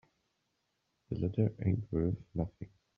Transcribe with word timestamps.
The 1.11 1.19
letter 1.19 1.53
ain't 1.63 1.85
worth 1.91 2.15
nothing. 2.33 2.69